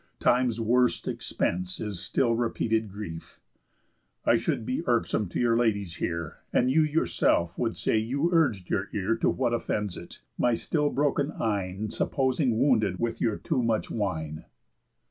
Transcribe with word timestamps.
Time's 0.19 0.59
worst 0.59 1.07
expense 1.07 1.79
is 1.79 1.99
still 1.99 2.33
repeated 2.33 2.89
grief. 2.91 3.39
I 4.25 4.35
should 4.35 4.65
be 4.65 4.81
irksome 4.87 5.29
to 5.29 5.39
your 5.39 5.55
ladies 5.55 5.97
here, 5.97 6.37
And 6.51 6.71
you 6.71 6.81
yourself 6.81 7.55
would 7.59 7.77
say 7.77 7.99
you 7.99 8.31
urg'd 8.33 8.67
your 8.71 8.89
ear 8.93 9.15
To 9.17 9.29
what 9.29 9.53
offends 9.53 9.97
it, 9.97 10.19
my 10.39 10.55
still 10.55 10.89
broken 10.89 11.31
eyne 11.33 11.91
Supposing 11.91 12.57
wounded 12.57 12.97
with 12.97 13.21
your 13.21 13.37
too 13.37 13.61
much 13.61 13.91
wine." 13.91 14.45